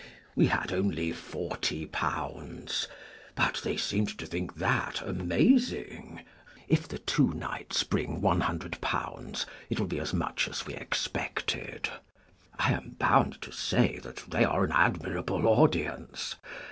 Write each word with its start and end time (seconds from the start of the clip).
We 0.35 0.47
had 0.47 0.73
only 0.73 1.11
<£40; 1.11 2.87
but 3.35 3.61
they 3.63 3.77
seemed 3.77 4.17
to 4.17 4.25
think 4.25 4.55
that, 4.55 4.99
amazing! 5.03 6.21
If 6.67 6.87
the 6.87 6.97
two 6.97 7.33
nights 7.33 7.83
bring 7.83 8.19
,£100, 8.19 9.43
it 9.69 9.79
will 9.79 9.85
be 9.85 9.99
as 9.99 10.11
much 10.11 10.47
as 10.47 10.65
we 10.65 10.73
expected. 10.73 11.87
I 12.57 12.73
am 12.73 12.95
bound 12.97 13.43
to 13.43 13.51
say 13.51 13.99
that 13.99 14.23
they 14.27 14.43
are 14.43 14.63
an 14.63 14.71
admir 14.71 15.19
able 15.19 15.45
audience. 15.47 16.33